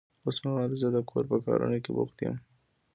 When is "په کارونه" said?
1.31-1.77